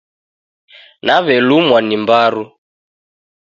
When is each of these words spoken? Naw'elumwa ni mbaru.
Naw'elumwa 1.05 1.79
ni 1.81 1.97
mbaru. 2.03 2.43